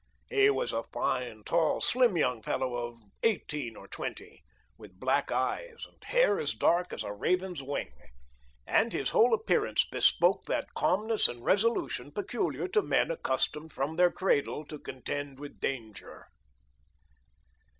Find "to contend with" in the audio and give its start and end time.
14.65-15.59